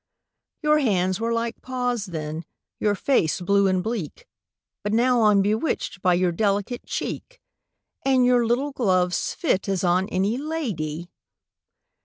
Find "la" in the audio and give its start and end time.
10.39-10.71